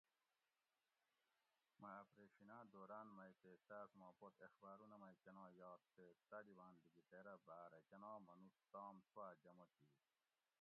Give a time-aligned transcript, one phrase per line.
[1.81, 6.73] مہ اپریشن آۤں دوراۤن مئ تے تاۤس ما پوت اخباۤرونہ مئ کۤنا یات تے طاۤلباۤن
[6.95, 9.93] لِکِٹیر اۤ باۤرہ کۤناں منُوت تام سواۤ جمع کِیت